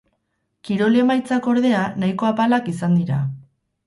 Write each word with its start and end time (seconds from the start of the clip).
Kirol 0.69 0.95
emaitzak 1.01 1.49
ordea 1.51 1.81
nahiko 2.05 2.29
apalak 2.31 2.73
izan 2.73 2.97
dira. 3.01 3.19